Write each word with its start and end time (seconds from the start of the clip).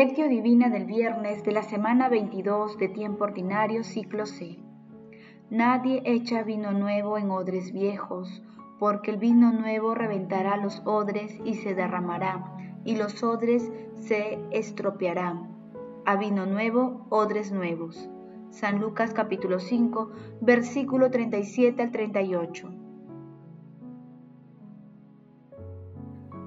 Lectio 0.00 0.30
Divina 0.30 0.70
del 0.70 0.86
viernes 0.86 1.44
de 1.44 1.52
la 1.52 1.62
semana 1.62 2.08
22 2.08 2.78
de 2.78 2.88
tiempo 2.88 3.24
ordinario, 3.24 3.84
ciclo 3.84 4.24
C. 4.24 4.56
Nadie 5.50 6.00
echa 6.06 6.42
vino 6.42 6.72
nuevo 6.72 7.18
en 7.18 7.30
odres 7.30 7.70
viejos, 7.70 8.42
porque 8.78 9.10
el 9.10 9.18
vino 9.18 9.52
nuevo 9.52 9.94
reventará 9.94 10.56
los 10.56 10.80
odres 10.86 11.38
y 11.44 11.52
se 11.52 11.74
derramará, 11.74 12.50
y 12.82 12.96
los 12.96 13.22
odres 13.22 13.70
se 13.96 14.38
estropearán. 14.52 15.54
A 16.06 16.16
vino 16.16 16.46
nuevo, 16.46 17.04
odres 17.10 17.52
nuevos. 17.52 18.08
San 18.48 18.80
Lucas 18.80 19.12
capítulo 19.12 19.58
5, 19.58 20.12
versículo 20.40 21.10
37 21.10 21.82
al 21.82 21.90
38. 21.90 22.70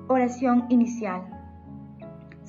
Oración 0.08 0.66
inicial. 0.70 1.43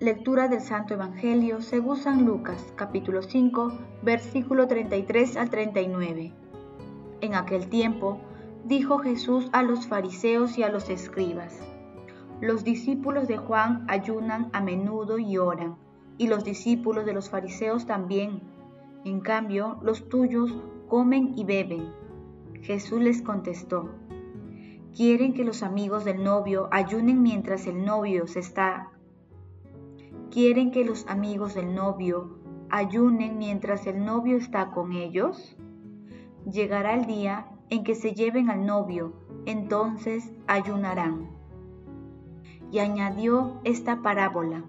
Lectura 0.00 0.46
del 0.46 0.60
Santo 0.60 0.94
Evangelio 0.94 1.60
según 1.60 1.96
San 1.96 2.24
Lucas, 2.24 2.72
capítulo 2.76 3.20
5, 3.20 3.72
versículo 4.04 4.68
33 4.68 5.36
al 5.36 5.50
39. 5.50 6.32
En 7.20 7.34
aquel 7.34 7.68
tiempo, 7.68 8.20
dijo 8.64 8.98
Jesús 8.98 9.48
a 9.50 9.64
los 9.64 9.88
fariseos 9.88 10.56
y 10.56 10.62
a 10.62 10.68
los 10.68 10.88
escribas, 10.88 11.58
Los 12.40 12.62
discípulos 12.62 13.26
de 13.26 13.38
Juan 13.38 13.86
ayunan 13.88 14.50
a 14.52 14.60
menudo 14.60 15.18
y 15.18 15.36
oran, 15.36 15.74
y 16.16 16.28
los 16.28 16.44
discípulos 16.44 17.04
de 17.04 17.14
los 17.14 17.28
fariseos 17.28 17.84
también. 17.84 18.40
En 19.04 19.18
cambio, 19.18 19.80
los 19.82 20.08
tuyos 20.08 20.56
comen 20.86 21.32
y 21.36 21.42
beben. 21.42 21.92
Jesús 22.62 23.00
les 23.00 23.20
contestó, 23.20 23.90
quieren 24.94 25.34
que 25.34 25.42
los 25.42 25.64
amigos 25.64 26.04
del 26.04 26.22
novio 26.22 26.68
ayunen 26.70 27.20
mientras 27.20 27.66
el 27.66 27.84
novio 27.84 28.28
se 28.28 28.38
está. 28.38 28.87
¿Quieren 30.40 30.70
que 30.70 30.84
los 30.84 31.04
amigos 31.08 31.56
del 31.56 31.74
novio 31.74 32.38
ayunen 32.70 33.38
mientras 33.38 33.88
el 33.88 34.04
novio 34.04 34.36
está 34.36 34.70
con 34.70 34.92
ellos? 34.92 35.56
Llegará 36.48 36.94
el 36.94 37.06
día 37.06 37.48
en 37.70 37.82
que 37.82 37.96
se 37.96 38.14
lleven 38.14 38.48
al 38.48 38.64
novio, 38.64 39.14
entonces 39.46 40.32
ayunarán. 40.46 41.28
Y 42.70 42.78
añadió 42.78 43.60
esta 43.64 44.00
parábola. 44.00 44.62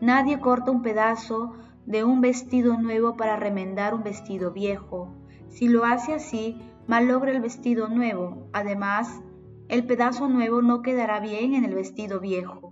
Nadie 0.00 0.38
corta 0.38 0.70
un 0.70 0.82
pedazo 0.82 1.54
de 1.84 2.04
un 2.04 2.20
vestido 2.20 2.78
nuevo 2.80 3.16
para 3.16 3.34
remendar 3.34 3.94
un 3.94 4.04
vestido 4.04 4.52
viejo. 4.52 5.08
Si 5.48 5.66
lo 5.66 5.84
hace 5.84 6.14
así, 6.14 6.60
malogra 6.86 7.32
el 7.32 7.40
vestido 7.40 7.88
nuevo. 7.88 8.46
Además, 8.52 9.20
el 9.66 9.84
pedazo 9.84 10.28
nuevo 10.28 10.62
no 10.62 10.80
quedará 10.80 11.18
bien 11.18 11.54
en 11.54 11.64
el 11.64 11.74
vestido 11.74 12.20
viejo. 12.20 12.70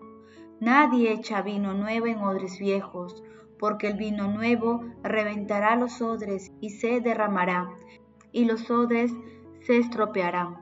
Nadie 0.60 1.12
echa 1.12 1.40
vino 1.40 1.72
nuevo 1.72 2.06
en 2.06 2.18
odres 2.18 2.58
viejos, 2.58 3.24
porque 3.58 3.86
el 3.86 3.96
vino 3.96 4.28
nuevo 4.28 4.84
reventará 5.02 5.74
los 5.74 6.02
odres 6.02 6.52
y 6.60 6.70
se 6.70 7.00
derramará, 7.00 7.70
y 8.30 8.44
los 8.44 8.70
odres 8.70 9.10
se 9.62 9.78
estropearán. 9.78 10.58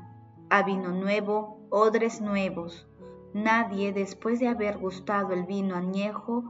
A 0.50 0.62
vino 0.62 0.92
nuevo, 0.92 1.58
odres 1.70 2.20
nuevos. 2.20 2.87
Nadie, 3.34 3.92
después 3.92 4.38
de 4.38 4.47
haber 4.47 4.78
gustado 4.78 5.32
el 5.32 5.47
vino 5.47 5.75
añejo, 5.75 6.44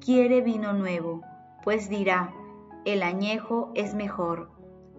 quiere 0.00 0.40
vino 0.40 0.72
nuevo, 0.72 1.22
pues 1.62 1.88
dirá, 1.88 2.34
el 2.84 3.04
añejo 3.04 3.70
es 3.76 3.94
mejor. 3.94 4.50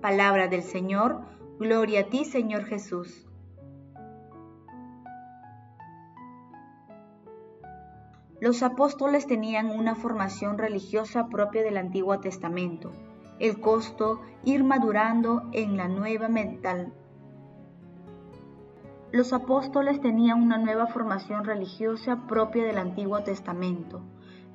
Palabra 0.02 0.48
del 0.48 0.64
Señor, 0.64 1.22
gloria 1.60 2.02
a 2.02 2.06
ti, 2.06 2.24
Señor 2.24 2.64
Jesús. 2.64 3.27
Los 8.40 8.62
apóstoles 8.62 9.26
tenían 9.26 9.72
una 9.72 9.96
formación 9.96 10.60
religiosa 10.60 11.28
propia 11.28 11.64
del 11.64 11.76
Antiguo 11.76 12.20
Testamento. 12.20 12.92
El 13.40 13.60
costo 13.60 14.22
ir 14.44 14.64
madurando 14.64 15.50
en 15.54 15.76
la 15.76 15.88
nueva 15.88 16.28
mental. 16.28 16.94
Los 19.12 19.34
apóstoles 19.34 20.02
tenían 20.02 20.44
una 20.44 20.60
nueva 20.60 20.86
formación 20.86 21.46
religiosa 21.46 22.28
propia 22.28 22.64
del 22.64 22.78
Antiguo 22.78 23.24
Testamento. 23.24 24.02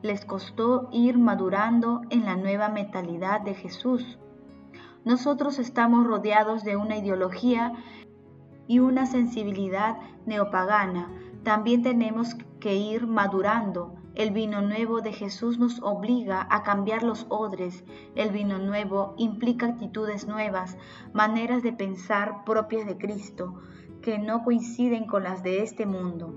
Les 0.00 0.24
costó 0.24 0.88
ir 0.92 1.18
madurando 1.18 2.02
en 2.10 2.24
la 2.24 2.36
nueva 2.36 2.68
mentalidad 2.68 3.40
de 3.40 3.54
Jesús. 3.54 4.16
Nosotros 5.04 5.58
estamos 5.58 6.06
rodeados 6.06 6.62
de 6.62 6.76
una 6.76 6.98
ideología 6.98 7.72
y 8.68 8.78
una 8.78 9.06
sensibilidad 9.06 9.96
neopagana. 10.24 11.10
También 11.42 11.82
tenemos 11.82 12.36
ir 12.70 13.06
madurando. 13.06 13.96
El 14.14 14.30
vino 14.30 14.60
nuevo 14.60 15.00
de 15.00 15.12
Jesús 15.12 15.58
nos 15.58 15.82
obliga 15.82 16.46
a 16.50 16.62
cambiar 16.62 17.02
los 17.02 17.26
odres. 17.28 17.84
El 18.14 18.30
vino 18.30 18.58
nuevo 18.58 19.14
implica 19.16 19.66
actitudes 19.66 20.26
nuevas, 20.26 20.76
maneras 21.12 21.62
de 21.62 21.72
pensar 21.72 22.44
propias 22.44 22.86
de 22.86 22.98
Cristo, 22.98 23.60
que 24.02 24.18
no 24.18 24.44
coinciden 24.44 25.06
con 25.06 25.24
las 25.24 25.42
de 25.42 25.62
este 25.62 25.86
mundo. 25.86 26.34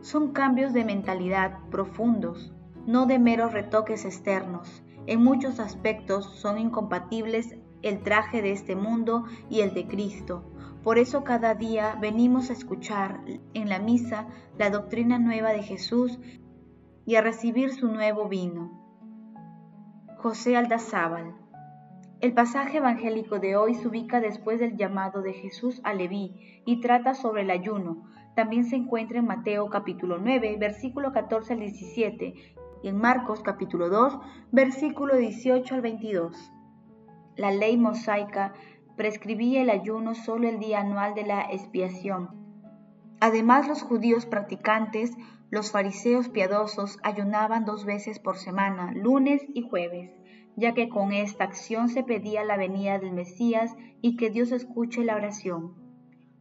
Son 0.00 0.32
cambios 0.32 0.72
de 0.72 0.84
mentalidad 0.84 1.58
profundos, 1.70 2.52
no 2.86 3.06
de 3.06 3.18
meros 3.18 3.52
retoques 3.52 4.04
externos. 4.04 4.82
En 5.06 5.22
muchos 5.22 5.60
aspectos 5.60 6.24
son 6.36 6.58
incompatibles 6.58 7.56
el 7.82 8.02
traje 8.02 8.42
de 8.42 8.52
este 8.52 8.76
mundo 8.76 9.24
y 9.48 9.60
el 9.60 9.74
de 9.74 9.86
Cristo. 9.86 10.44
Por 10.82 10.98
eso 10.98 11.24
cada 11.24 11.54
día 11.54 11.96
venimos 12.00 12.50
a 12.50 12.52
escuchar 12.52 13.20
en 13.54 13.68
la 13.68 13.78
misa 13.78 14.28
la 14.58 14.70
doctrina 14.70 15.18
nueva 15.18 15.52
de 15.52 15.62
Jesús 15.62 16.18
y 17.04 17.16
a 17.16 17.20
recibir 17.20 17.70
su 17.70 17.88
nuevo 17.88 18.28
vino. 18.28 18.78
José 20.18 20.56
Aldazábal. 20.56 21.34
El 22.20 22.32
pasaje 22.32 22.78
evangélico 22.78 23.38
de 23.38 23.56
hoy 23.56 23.74
se 23.74 23.86
ubica 23.86 24.20
después 24.20 24.58
del 24.58 24.76
llamado 24.76 25.22
de 25.22 25.32
Jesús 25.32 25.80
a 25.84 25.94
Leví 25.94 26.62
y 26.66 26.80
trata 26.80 27.14
sobre 27.14 27.42
el 27.42 27.50
ayuno. 27.50 28.04
También 28.34 28.64
se 28.64 28.76
encuentra 28.76 29.18
en 29.18 29.26
Mateo 29.26 29.70
capítulo 29.70 30.18
9, 30.18 30.56
versículo 30.58 31.12
14 31.12 31.52
al 31.54 31.60
17 31.60 32.34
y 32.82 32.88
en 32.88 32.98
Marcos 32.98 33.40
capítulo 33.42 33.88
2, 33.88 34.18
versículo 34.52 35.16
18 35.16 35.74
al 35.74 35.80
22. 35.80 36.52
La 37.36 37.52
ley 37.52 37.76
mosaica 37.76 38.52
prescribía 38.98 39.62
el 39.62 39.70
ayuno 39.70 40.14
solo 40.14 40.48
el 40.48 40.58
día 40.58 40.80
anual 40.80 41.14
de 41.14 41.24
la 41.24 41.40
expiación. 41.52 42.28
Además, 43.20 43.68
los 43.68 43.80
judíos 43.80 44.26
practicantes, 44.26 45.16
los 45.50 45.70
fariseos 45.70 46.28
piadosos, 46.28 46.98
ayunaban 47.02 47.64
dos 47.64 47.84
veces 47.86 48.18
por 48.18 48.36
semana, 48.36 48.92
lunes 48.92 49.46
y 49.54 49.62
jueves, 49.62 50.10
ya 50.56 50.74
que 50.74 50.88
con 50.88 51.12
esta 51.12 51.44
acción 51.44 51.88
se 51.88 52.02
pedía 52.02 52.44
la 52.44 52.56
venida 52.56 52.98
del 52.98 53.12
Mesías 53.12 53.74
y 54.02 54.16
que 54.16 54.30
Dios 54.30 54.50
escuche 54.50 55.04
la 55.04 55.14
oración. 55.14 55.74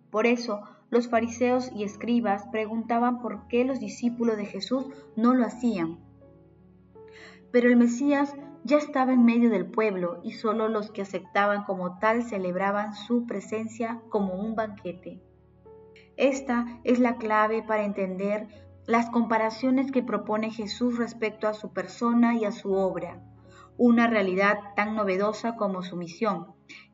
Por 0.09 0.25
eso, 0.25 0.61
los 0.89 1.09
fariseos 1.09 1.71
y 1.75 1.83
escribas 1.83 2.47
preguntaban 2.47 3.19
por 3.21 3.47
qué 3.47 3.65
los 3.65 3.79
discípulos 3.79 4.35
de 4.35 4.45
Jesús 4.45 4.87
no 5.15 5.35
lo 5.35 5.45
hacían. 5.45 5.99
Pero 7.51 7.69
el 7.69 7.77
Mesías 7.77 8.35
ya 8.67 8.77
estaba 8.77 9.13
en 9.13 9.23
medio 9.23 9.49
del 9.49 9.65
pueblo 9.65 10.19
y 10.23 10.33
solo 10.33 10.67
los 10.67 10.91
que 10.91 11.01
aceptaban 11.01 11.63
como 11.63 11.99
tal 11.99 12.23
celebraban 12.23 12.95
su 12.95 13.25
presencia 13.25 14.01
como 14.09 14.33
un 14.33 14.55
banquete. 14.55 15.21
Esta 16.17 16.65
es 16.83 16.99
la 16.99 17.15
clave 17.15 17.63
para 17.63 17.85
entender 17.85 18.49
las 18.85 19.09
comparaciones 19.09 19.89
que 19.89 20.03
propone 20.03 20.51
Jesús 20.51 20.97
respecto 20.97 21.47
a 21.47 21.53
su 21.53 21.71
persona 21.71 22.35
y 22.35 22.43
a 22.43 22.51
su 22.51 22.73
obra, 22.73 23.23
una 23.77 24.07
realidad 24.07 24.57
tan 24.75 24.95
novedosa 24.95 25.55
como 25.55 25.81
su 25.81 25.95
misión, 25.95 26.47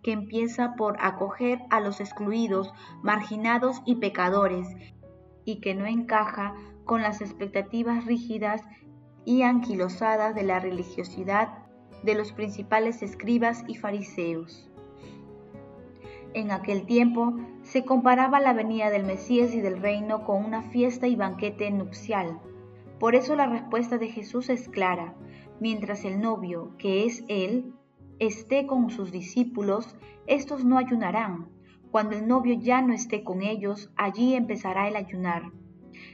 que 0.04 0.12
empieza 0.12 0.76
por 0.76 0.98
acoger 1.00 1.60
a 1.72 1.80
los 1.80 2.02
excluidos, 2.02 2.72
marginados 3.02 3.82
y 3.84 3.96
pecadores, 3.96 4.68
y 5.44 5.60
que 5.60 5.74
no 5.74 5.88
encaja 5.88 6.54
con 6.86 7.02
las 7.02 7.20
expectativas 7.22 8.06
rígidas 8.06 8.62
y 9.26 9.42
anquilosadas 9.42 10.36
de 10.36 10.44
la 10.44 10.60
religiosidad 10.60 11.63
de 12.04 12.16
los 12.16 12.32
principales 12.32 13.02
escribas 13.02 13.64
y 13.68 13.76
fariseos. 13.76 14.70
En 16.34 16.52
aquel 16.52 16.86
tiempo 16.86 17.36
se 17.62 17.86
comparaba 17.86 18.40
la 18.40 18.54
venida 18.54 18.90
del 18.90 19.06
Mesías 19.06 19.54
y 19.54 19.62
del 19.62 19.80
reino 19.80 20.24
con 20.24 20.44
una 20.44 20.64
fiesta 20.64 21.08
y 21.08 21.16
banquete 21.16 21.70
nupcial. 21.70 22.40
Por 23.00 23.16
eso 23.16 23.36
la 23.36 23.48
respuesta 23.48 23.98
de 23.98 24.08
Jesús 24.08 24.50
es 24.50 24.68
clara. 24.68 25.14
Mientras 25.60 26.06
el 26.06 26.20
novio, 26.20 26.72
que 26.78 27.06
es 27.06 27.24
Él, 27.28 27.74
esté 28.20 28.66
con 28.66 28.90
sus 28.90 29.12
discípulos, 29.12 29.96
estos 30.26 30.66
no 30.66 30.78
ayunarán. 30.78 31.50
Cuando 31.92 32.18
el 32.18 32.28
novio 32.28 32.56
ya 32.60 32.82
no 32.82 32.94
esté 32.94 33.24
con 33.24 33.44
ellos, 33.44 33.92
allí 33.96 34.34
empezará 34.34 34.88
el 34.88 34.96
ayunar. 34.96 35.52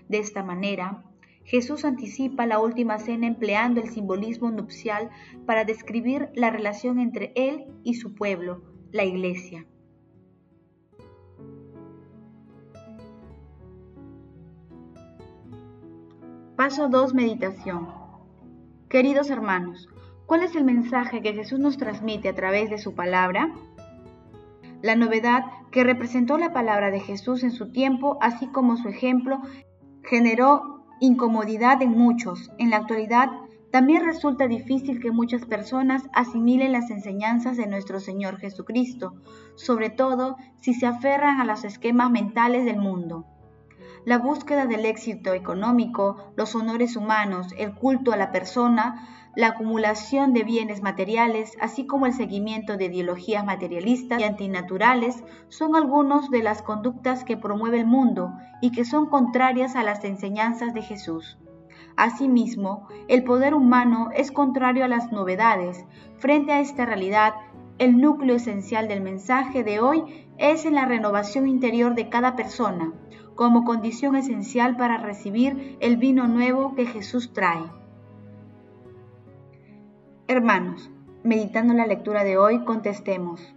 De 0.10 0.18
esta 0.18 0.44
manera, 0.44 1.06
Jesús 1.50 1.84
anticipa 1.84 2.46
la 2.46 2.60
última 2.60 3.00
cena 3.00 3.26
empleando 3.26 3.82
el 3.82 3.90
simbolismo 3.90 4.52
nupcial 4.52 5.10
para 5.48 5.66
describir 5.66 6.30
la 6.36 6.52
relación 6.52 7.00
entre 7.00 7.32
Él 7.36 7.66
y 7.84 7.96
su 7.96 8.14
pueblo, 8.14 8.62
la 8.92 9.04
Iglesia. 9.04 9.66
Paso 16.56 16.88
2. 16.88 17.16
Meditación. 17.16 17.88
Queridos 18.88 19.32
hermanos, 19.32 19.90
¿cuál 20.28 20.44
es 20.44 20.56
el 20.56 20.64
mensaje 20.64 21.24
que 21.24 21.34
Jesús 21.34 21.60
nos 21.60 21.78
transmite 21.78 22.30
a 22.30 22.36
través 22.36 22.70
de 22.70 22.78
su 22.78 22.94
palabra? 22.94 23.56
La 24.84 24.96
novedad 24.96 25.46
que 25.72 25.84
representó 25.84 26.38
la 26.38 26.54
palabra 26.54 26.92
de 26.92 27.00
Jesús 27.00 27.42
en 27.42 27.52
su 27.52 27.72
tiempo, 27.72 28.20
así 28.22 28.46
como 28.46 28.78
su 28.78 28.88
ejemplo, 28.88 29.42
generó 30.04 30.79
incomodidad 31.00 31.82
en 31.82 31.92
muchos. 31.92 32.52
En 32.58 32.70
la 32.70 32.78
actualidad, 32.78 33.30
también 33.72 34.04
resulta 34.04 34.48
difícil 34.48 35.00
que 35.00 35.12
muchas 35.12 35.46
personas 35.46 36.04
asimilen 36.14 36.72
las 36.72 36.90
enseñanzas 36.90 37.56
de 37.56 37.68
nuestro 37.68 38.00
Señor 38.00 38.38
Jesucristo, 38.38 39.14
sobre 39.56 39.90
todo 39.90 40.38
si 40.60 40.74
se 40.74 40.88
aferran 40.88 41.40
a 41.40 41.46
los 41.46 41.64
esquemas 41.64 42.10
mentales 42.10 42.66
del 42.66 42.78
mundo. 42.78 43.26
La 44.10 44.18
búsqueda 44.18 44.66
del 44.66 44.88
éxito 44.88 45.36
económico, 45.36 46.34
los 46.36 46.56
honores 46.56 46.96
humanos, 46.96 47.54
el 47.60 47.76
culto 47.76 48.12
a 48.12 48.18
la 48.18 48.32
persona, 48.32 49.08
la 49.36 49.50
acumulación 49.50 50.34
de 50.34 50.42
bienes 50.42 50.82
materiales, 50.82 51.56
así 51.62 51.86
como 51.86 52.08
el 52.08 52.14
seguimiento 52.14 52.76
de 52.76 52.86
ideologías 52.86 53.46
materialistas 53.46 54.20
y 54.20 54.24
antinaturales, 54.24 55.24
son 55.50 55.76
algunas 55.76 56.32
de 56.32 56.42
las 56.42 56.64
conductas 56.64 57.24
que 57.24 57.38
promueve 57.38 57.82
el 57.82 57.86
mundo 57.86 58.34
y 58.64 58.72
que 58.72 58.84
son 58.84 59.06
contrarias 59.06 59.76
a 59.76 59.84
las 59.84 60.04
enseñanzas 60.04 60.74
de 60.74 60.82
Jesús. 60.82 61.38
Asimismo, 61.96 62.88
el 63.10 63.24
poder 63.24 63.54
humano 63.54 64.10
es 64.16 64.32
contrario 64.32 64.86
a 64.86 64.88
las 64.88 65.12
novedades. 65.12 65.86
Frente 66.18 66.52
a 66.52 66.62
esta 66.62 66.88
realidad, 66.88 67.36
el 67.78 68.02
núcleo 68.02 68.38
esencial 68.38 68.88
del 68.88 69.02
mensaje 69.02 69.64
de 69.64 69.80
hoy 69.80 70.28
es 70.40 70.66
en 70.66 70.74
la 70.74 70.86
renovación 70.86 71.48
interior 71.48 71.94
de 71.94 72.10
cada 72.10 72.36
persona, 72.36 72.92
como 73.40 73.64
condición 73.64 74.18
esencial 74.18 74.76
para 74.76 74.98
recibir 74.98 75.78
el 75.80 75.96
vino 75.96 76.28
nuevo 76.28 76.76
que 76.76 76.86
Jesús 76.86 77.32
trae. 77.32 77.64
Hermanos, 80.28 80.92
meditando 81.24 81.74
la 81.74 81.88
lectura 81.88 82.26
de 82.26 82.38
hoy, 82.38 82.66
contestemos. 82.66 83.56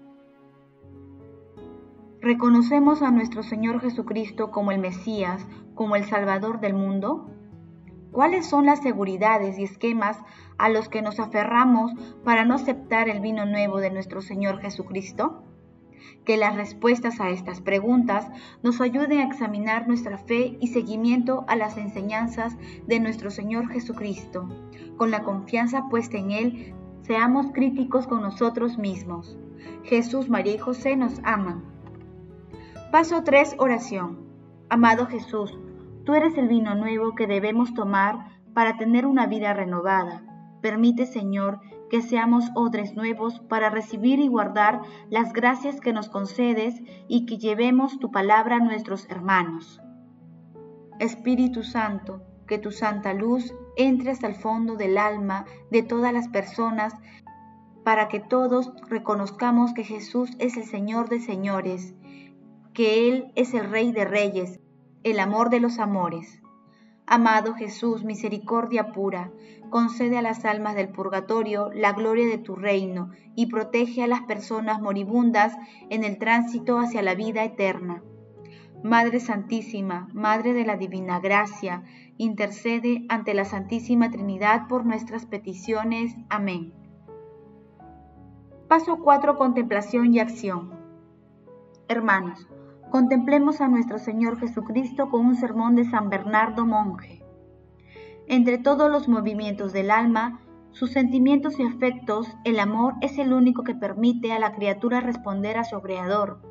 ¿Reconocemos 2.20 3.02
a 3.02 3.10
nuestro 3.10 3.42
Señor 3.42 3.80
Jesucristo 3.80 4.52
como 4.52 4.70
el 4.70 4.78
Mesías, 4.78 5.44
como 5.74 5.96
el 5.96 6.04
Salvador 6.04 6.60
del 6.60 6.74
mundo? 6.74 7.28
¿Cuáles 8.12 8.46
son 8.46 8.66
las 8.66 8.82
seguridades 8.82 9.58
y 9.58 9.64
esquemas 9.64 10.16
a 10.58 10.68
los 10.68 10.88
que 10.88 11.02
nos 11.02 11.18
aferramos 11.18 11.90
para 12.22 12.44
no 12.44 12.54
aceptar 12.54 13.08
el 13.08 13.18
vino 13.18 13.46
nuevo 13.46 13.78
de 13.78 13.90
nuestro 13.90 14.20
Señor 14.20 14.60
Jesucristo? 14.60 15.42
Que 16.24 16.36
las 16.36 16.56
respuestas 16.56 17.20
a 17.20 17.30
estas 17.30 17.60
preguntas 17.60 18.28
nos 18.62 18.80
ayuden 18.80 19.18
a 19.18 19.24
examinar 19.24 19.88
nuestra 19.88 20.18
fe 20.18 20.56
y 20.60 20.68
seguimiento 20.68 21.44
a 21.48 21.56
las 21.56 21.76
enseñanzas 21.76 22.56
de 22.86 23.00
nuestro 23.00 23.30
Señor 23.30 23.68
Jesucristo. 23.70 24.48
Con 24.96 25.10
la 25.10 25.22
confianza 25.22 25.88
puesta 25.88 26.16
en 26.16 26.30
Él, 26.30 26.74
seamos 27.02 27.46
críticos 27.52 28.06
con 28.06 28.22
nosotros 28.22 28.78
mismos. 28.78 29.36
Jesús, 29.84 30.28
María 30.28 30.54
y 30.54 30.58
José 30.58 30.96
nos 30.96 31.20
aman. 31.24 31.64
Paso 32.90 33.22
3. 33.24 33.56
Oración. 33.58 34.18
Amado 34.68 35.06
Jesús, 35.06 35.58
tú 36.04 36.14
eres 36.14 36.36
el 36.38 36.48
vino 36.48 36.74
nuevo 36.74 37.14
que 37.14 37.26
debemos 37.26 37.74
tomar 37.74 38.40
para 38.54 38.76
tener 38.76 39.06
una 39.06 39.26
vida 39.26 39.52
renovada. 39.54 40.31
Permite, 40.62 41.06
Señor, 41.06 41.60
que 41.90 42.00
seamos 42.00 42.50
odres 42.54 42.94
nuevos 42.94 43.40
para 43.40 43.68
recibir 43.68 44.20
y 44.20 44.28
guardar 44.28 44.80
las 45.10 45.32
gracias 45.34 45.80
que 45.80 45.92
nos 45.92 46.08
concedes 46.08 46.80
y 47.08 47.26
que 47.26 47.36
llevemos 47.36 47.98
tu 47.98 48.10
palabra 48.10 48.56
a 48.56 48.60
nuestros 48.60 49.06
hermanos. 49.10 49.82
Espíritu 51.00 51.64
Santo, 51.64 52.22
que 52.46 52.58
tu 52.58 52.70
santa 52.70 53.12
luz 53.12 53.54
entre 53.76 54.10
hasta 54.10 54.26
el 54.26 54.36
fondo 54.36 54.76
del 54.76 54.98
alma 54.98 55.44
de 55.70 55.82
todas 55.82 56.12
las 56.12 56.28
personas 56.28 56.94
para 57.84 58.08
que 58.08 58.20
todos 58.20 58.72
reconozcamos 58.88 59.72
que 59.72 59.84
Jesús 59.84 60.30
es 60.38 60.56
el 60.56 60.64
Señor 60.64 61.08
de 61.08 61.20
señores, 61.20 61.94
que 62.72 63.08
Él 63.08 63.32
es 63.34 63.52
el 63.54 63.68
Rey 63.68 63.92
de 63.92 64.04
reyes, 64.04 64.60
el 65.02 65.18
amor 65.18 65.50
de 65.50 65.60
los 65.60 65.78
amores. 65.78 66.41
Amado 67.06 67.54
Jesús, 67.54 68.04
misericordia 68.04 68.92
pura, 68.92 69.30
concede 69.70 70.18
a 70.18 70.22
las 70.22 70.44
almas 70.44 70.74
del 70.74 70.88
purgatorio 70.88 71.70
la 71.74 71.92
gloria 71.92 72.26
de 72.26 72.38
tu 72.38 72.54
reino 72.54 73.10
y 73.34 73.46
protege 73.46 74.02
a 74.02 74.06
las 74.06 74.22
personas 74.22 74.80
moribundas 74.80 75.56
en 75.90 76.04
el 76.04 76.18
tránsito 76.18 76.78
hacia 76.78 77.02
la 77.02 77.14
vida 77.14 77.44
eterna. 77.44 78.02
Madre 78.82 79.20
Santísima, 79.20 80.08
Madre 80.12 80.52
de 80.54 80.64
la 80.64 80.76
Divina 80.76 81.20
Gracia, 81.20 81.84
intercede 82.18 83.04
ante 83.08 83.32
la 83.32 83.44
Santísima 83.44 84.10
Trinidad 84.10 84.66
por 84.68 84.84
nuestras 84.84 85.26
peticiones. 85.26 86.14
Amén. 86.28 86.72
Paso 88.68 88.98
4. 88.98 89.36
Contemplación 89.36 90.14
y 90.14 90.18
acción. 90.18 90.72
Hermanos, 91.88 92.48
contemplemos 92.92 93.62
a 93.62 93.68
nuestro 93.68 93.98
Señor 93.98 94.38
Jesucristo 94.38 95.08
con 95.08 95.24
un 95.24 95.34
sermón 95.34 95.76
de 95.76 95.86
San 95.86 96.10
Bernardo 96.10 96.66
Monje. 96.66 97.24
Entre 98.28 98.58
todos 98.58 98.90
los 98.90 99.08
movimientos 99.08 99.72
del 99.72 99.90
alma, 99.90 100.42
sus 100.72 100.90
sentimientos 100.90 101.58
y 101.58 101.62
afectos, 101.62 102.28
el 102.44 102.60
amor 102.60 102.96
es 103.00 103.16
el 103.16 103.32
único 103.32 103.62
que 103.62 103.74
permite 103.74 104.34
a 104.34 104.38
la 104.38 104.52
criatura 104.52 105.00
responder 105.00 105.56
a 105.56 105.64
su 105.64 105.80
Creador, 105.80 106.42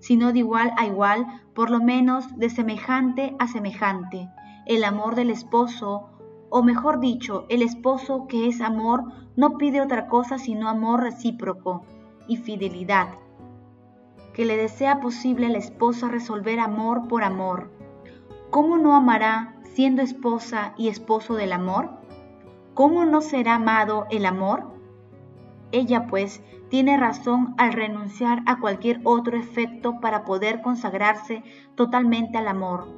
si 0.00 0.16
no 0.16 0.32
de 0.32 0.40
igual 0.40 0.72
a 0.76 0.84
igual, 0.84 1.26
por 1.54 1.70
lo 1.70 1.78
menos 1.78 2.36
de 2.36 2.50
semejante 2.50 3.36
a 3.38 3.46
semejante. 3.46 4.28
El 4.66 4.82
amor 4.82 5.14
del 5.14 5.30
esposo, 5.30 6.10
o 6.50 6.64
mejor 6.64 6.98
dicho, 6.98 7.46
el 7.48 7.62
esposo 7.62 8.26
que 8.26 8.48
es 8.48 8.60
amor, 8.60 9.04
no 9.36 9.58
pide 9.58 9.80
otra 9.80 10.08
cosa 10.08 10.38
sino 10.38 10.68
amor 10.68 11.02
recíproco 11.04 11.84
y 12.26 12.36
fidelidad 12.36 13.10
que 14.34 14.44
le 14.44 14.56
desea 14.56 15.00
posible 15.00 15.46
a 15.46 15.50
la 15.50 15.58
esposa 15.58 16.08
resolver 16.08 16.58
amor 16.58 17.08
por 17.08 17.22
amor. 17.22 17.70
¿Cómo 18.50 18.76
no 18.76 18.94
amará 18.94 19.54
siendo 19.62 20.02
esposa 20.02 20.74
y 20.76 20.88
esposo 20.88 21.34
del 21.34 21.52
amor? 21.52 21.90
¿Cómo 22.74 23.04
no 23.04 23.20
será 23.20 23.54
amado 23.54 24.06
el 24.10 24.26
amor? 24.26 24.74
Ella 25.70 26.06
pues 26.08 26.42
tiene 26.68 26.96
razón 26.96 27.54
al 27.58 27.72
renunciar 27.72 28.42
a 28.46 28.58
cualquier 28.58 29.00
otro 29.04 29.36
efecto 29.36 30.00
para 30.00 30.24
poder 30.24 30.60
consagrarse 30.60 31.44
totalmente 31.76 32.36
al 32.36 32.48
amor, 32.48 32.88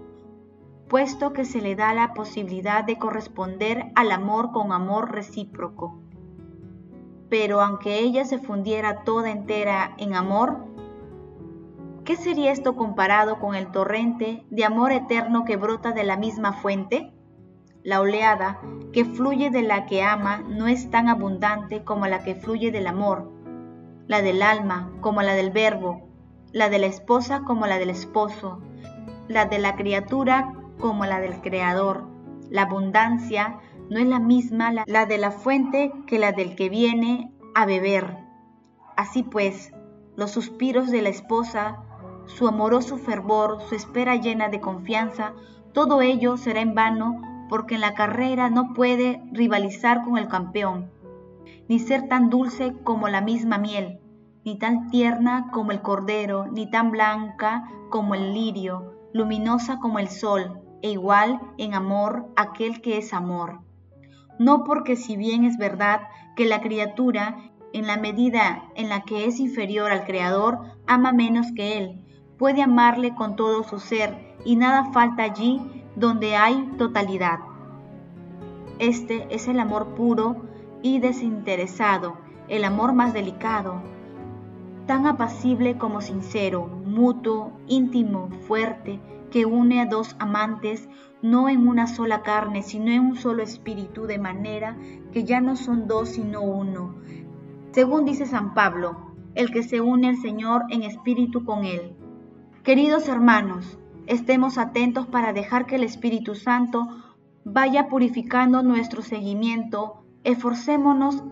puesto 0.88 1.35
que 1.35 1.45
se 1.45 1.61
le 1.61 1.76
da 1.76 1.93
la 1.93 2.14
posibilidad 2.14 2.85
de 2.85 2.99
corresponder 2.99 3.93
al 3.95 4.12
amor 4.12 4.52
con 4.52 4.73
amor 4.73 5.12
recíproco. 5.12 6.00
Pero 7.28 7.61
aunque 7.61 7.99
ella 7.99 8.25
se 8.25 8.38
fundiera 8.38 9.05
toda 9.05 9.31
entera 9.31 9.95
en 9.99 10.14
amor, 10.14 10.64
¿Qué 12.07 12.15
sería 12.15 12.53
esto 12.53 12.77
comparado 12.77 13.41
con 13.41 13.57
el 13.57 13.73
torrente 13.73 14.45
de 14.49 14.65
amor 14.65 14.93
eterno 14.93 15.45
que 15.45 15.57
brota 15.57 15.91
de 15.91 16.05
la 16.05 16.17
misma 16.17 16.53
fuente? 16.53 17.13
La 17.83 18.01
oleada 18.01 18.61
que 18.93 19.05
fluye 19.05 19.51
de 19.51 19.63
la 19.63 19.87
que 19.87 20.05
ama 20.05 20.39
no 20.39 20.69
es 20.69 20.89
tan 20.89 21.09
abundante 21.09 21.83
como 21.83 22.07
la 22.07 22.23
que 22.23 22.37
fluye 22.37 22.71
del 22.71 22.87
amor, 22.87 23.33
la 24.07 24.23
del 24.23 24.43
alma 24.43 24.93
como 25.01 25.21
la 25.23 25.35
del 25.35 25.51
verbo, 25.51 26.09
la 26.53 26.69
de 26.69 26.79
la 26.79 26.87
esposa 26.87 27.41
como 27.41 27.67
la 27.67 27.77
del 27.77 27.91
esposo, 27.91 28.61
la 29.27 29.47
de 29.47 29.59
la 29.59 29.75
criatura 29.75 30.53
como 30.79 31.07
la 31.07 31.19
del 31.19 31.41
creador. 31.41 32.07
La 32.51 32.63
abundancia 32.63 33.59
no 33.91 33.99
es 33.99 34.07
la 34.07 34.21
misma 34.21 34.73
la 34.87 35.07
de 35.07 35.19
la 35.19 35.33
fuente 35.33 35.91
que 36.07 36.21
la 36.21 36.31
del 36.31 36.55
que 36.55 36.69
viene 36.69 37.33
a 37.57 37.67
beber. 37.67 38.17
Así 38.97 39.25
pues, 39.25 39.73
los 40.15 40.31
suspiros 40.31 40.93
de 40.93 41.03
la 41.03 41.09
esposa 41.09 41.83
su 42.26 42.49
amoroso 42.49 42.99
fervor, 42.99 43.61
su 43.68 43.75
espera 43.75 44.16
llena 44.16 44.49
de 44.49 44.61
confianza, 44.61 45.33
todo 45.73 46.00
ello 46.02 46.37
será 46.37 46.61
en 46.61 46.75
vano 46.75 47.21
porque 47.49 47.76
en 47.76 47.80
la 47.80 47.95
carrera 47.95 48.50
no 48.50 48.75
puede 48.75 49.23
rivalizar 49.33 50.02
con 50.02 50.18
el 50.18 50.28
campeón, 50.28 50.90
ni 51.68 51.78
ser 51.78 52.09
tan 52.09 52.30
dulce 52.30 52.75
como 52.83 53.09
la 53.09 53.21
misma 53.21 53.59
miel, 53.59 54.00
ni 54.45 54.59
tan 54.59 54.90
tierna 54.90 55.50
como 55.52 55.73
el 55.73 55.83
cordero, 55.83 56.47
ni 56.47 56.71
tan 56.71 56.90
blanca 56.90 57.68
como 57.90 58.14
el 58.14 58.35
lirio, 58.35 58.95
luminosa 59.12 59.78
como 59.78 59.99
el 59.99 60.09
sol, 60.09 60.61
e 60.83 60.90
igual 60.90 61.40
en 61.59 61.75
amor 61.75 62.26
aquel 62.37 62.80
que 62.80 62.99
es 62.99 63.12
amor. 63.12 63.61
No 64.38 64.64
porque 64.64 64.97
si 64.97 65.16
bien 65.16 65.45
es 65.45 65.56
verdad 65.56 66.02
que 66.37 66.47
la 66.47 66.61
criatura, 66.61 67.37
en 67.73 67.87
la 67.87 67.97
medida 67.97 68.64
en 68.75 68.88
la 68.88 69.02
que 69.02 69.26
es 69.26 69.40
inferior 69.40 69.90
al 69.90 70.04
Creador, 70.04 70.61
ama 70.87 71.12
menos 71.12 71.47
que 71.54 71.78
Él, 71.78 72.06
puede 72.38 72.62
amarle 72.62 73.14
con 73.14 73.37
todo 73.37 73.62
su 73.62 73.78
ser 73.78 74.37
y 74.45 74.57
nada 74.57 74.93
falta 74.93 75.23
allí 75.23 75.85
donde 75.97 76.37
hay 76.37 76.62
totalidad. 76.78 77.40
Este 78.78 79.26
es 79.35 79.49
el 79.49 79.59
amor 79.59 79.95
puro 79.95 80.37
y 80.83 80.99
desinteresado, 80.99 82.16
el 82.49 82.64
amor 82.64 82.93
más 82.93 83.14
delicado, 83.14 83.81
tan 84.87 85.07
apacible 85.07 85.78
como 85.78 86.00
sincero, 86.00 86.66
mutuo, 86.85 87.52
íntimo, 87.66 88.28
fuerte, 88.47 89.00
que 89.31 89.45
une 89.45 89.81
a 89.81 89.87
dos 89.87 90.14
amantes 90.19 90.88
no 91.23 91.49
en 91.49 91.66
una 91.66 91.87
sola 91.87 92.23
carne, 92.23 92.62
sino 92.62 92.90
en 92.93 93.00
un 93.00 93.16
solo 93.16 93.43
espíritu, 93.43 94.07
de 94.07 94.19
manera 94.19 94.76
que 95.12 95.25
ya 95.25 95.40
no 95.40 95.57
son 95.57 95.88
dos, 95.88 96.11
sino 96.11 96.43
uno. 96.43 96.95
Según 97.73 98.05
dice 98.05 98.26
San 98.26 98.55
Pablo, 98.55 99.14
el 99.35 99.50
que 99.50 99.62
se 99.62 99.81
une 99.81 100.09
al 100.09 100.16
Señor 100.19 100.62
en 100.71 100.83
espíritu 100.83 101.45
con 101.45 101.64
Él. 101.64 101.97
Queridos 102.66 103.06
hermanos, 103.06 103.78
estemos 104.08 104.58
atentos 104.58 105.06
para 105.06 105.32
dejar 105.32 105.66
que 105.66 105.76
el 105.76 105.85
Espíritu 105.85 106.35
Santo 106.35 106.88
vaya 107.44 107.87
purificando 107.87 108.64
nuestro 108.64 109.02
seguimiento, 109.02 110.04
esforcémonos 110.25 111.23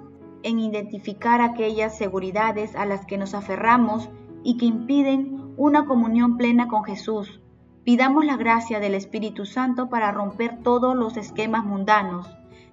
en 0.44 0.60
identificar 0.60 1.40
aquellas 1.40 1.98
seguridades 1.98 2.76
a 2.76 2.86
las 2.86 3.04
que 3.04 3.18
nos 3.18 3.34
aferramos 3.34 4.10
y 4.44 4.58
que 4.58 4.66
impiden 4.66 5.52
una 5.56 5.86
comunión 5.86 6.36
plena 6.36 6.68
con 6.68 6.84
Jesús. 6.84 7.40
Pidamos 7.82 8.24
la 8.24 8.36
gracia 8.36 8.78
del 8.78 8.94
Espíritu 8.94 9.44
Santo 9.44 9.88
para 9.88 10.12
romper 10.12 10.62
todos 10.62 10.94
los 10.94 11.16
esquemas 11.16 11.64
mundanos 11.64 12.28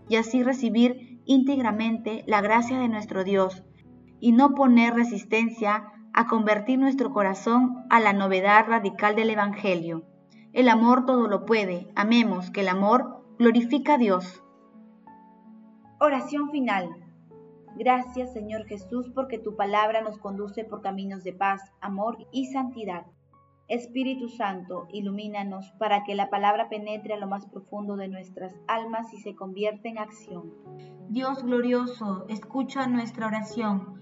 y 0.07 0.17
así 0.17 0.43
recibir 0.43 1.19
íntegramente 1.25 2.23
la 2.27 2.41
gracia 2.41 2.77
de 2.77 2.89
nuestro 2.89 3.23
Dios 3.23 3.63
y 4.19 4.33
no 4.33 4.53
poner 4.53 4.93
resistencia 4.93 5.91
a 6.13 6.27
convertir 6.27 6.79
nuestro 6.79 7.11
corazón 7.11 7.85
a 7.89 7.99
la 7.99 8.13
novedad 8.13 8.65
radical 8.67 9.15
del 9.15 9.29
Evangelio. 9.29 10.03
El 10.53 10.69
amor 10.69 11.05
todo 11.05 11.27
lo 11.27 11.45
puede. 11.45 11.91
Amemos 11.95 12.51
que 12.51 12.61
el 12.61 12.69
amor 12.69 13.23
glorifica 13.37 13.93
a 13.93 13.97
Dios. 13.97 14.43
Oración 15.99 16.49
final. 16.51 16.89
Gracias 17.77 18.33
Señor 18.33 18.65
Jesús 18.65 19.09
porque 19.15 19.39
tu 19.39 19.55
palabra 19.55 20.01
nos 20.01 20.17
conduce 20.17 20.65
por 20.65 20.81
caminos 20.81 21.23
de 21.23 21.33
paz, 21.33 21.61
amor 21.79 22.17
y 22.31 22.47
santidad. 22.47 23.05
Espíritu 23.69 24.27
Santo, 24.27 24.87
ilumínanos 24.91 25.71
para 25.79 26.03
que 26.03 26.13
la 26.13 26.29
palabra 26.29 26.67
penetre 26.67 27.13
a 27.13 27.17
lo 27.17 27.27
más 27.27 27.45
profundo 27.45 27.95
de 27.95 28.09
nuestras 28.09 28.53
almas 28.67 29.13
y 29.13 29.17
se 29.19 29.33
convierta 29.33 29.87
en 29.87 29.97
acción. 29.97 30.51
Dios 31.07 31.43
glorioso, 31.43 32.25
escucha 32.27 32.87
nuestra 32.87 33.27
oración. 33.27 34.01